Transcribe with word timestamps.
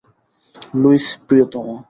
Luis, 0.75 1.05
প্রিয়তম। 1.27 1.67